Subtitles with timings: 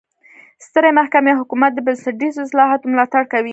[0.65, 3.43] سترې محکمې او حکومت د بنسټیزو اصلاحاتو ملاتړ وکړ.